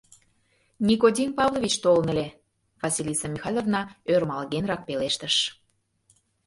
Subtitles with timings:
[0.87, 2.27] —Никодим Павлович толын ыле,—
[2.81, 3.81] Василиса Михайловна
[4.13, 5.35] ӧрмалгенрак пелештыш.